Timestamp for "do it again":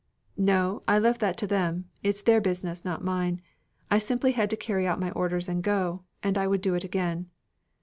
6.61-7.29